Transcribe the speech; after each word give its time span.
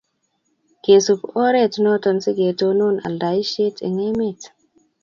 kesup 0.83 1.21
oret 1.45 1.73
notok 1.83 2.17
si 2.23 2.31
ketonon 2.37 2.95
aldaishet 3.07 3.75
eng' 3.85 4.03
emet 4.09 4.39